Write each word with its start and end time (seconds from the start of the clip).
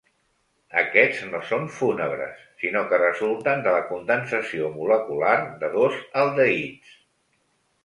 Aquests 0.81 1.19
no 1.33 1.41
són 1.49 1.67
fúnebres, 1.75 2.39
sinó 2.63 2.81
que 2.93 2.99
resulten 3.03 3.63
de 3.69 3.75
la 3.77 3.85
condensació 3.91 4.73
molecular 4.81 5.37
de 5.63 5.73
dos 5.79 6.01
aldehids. 6.25 6.99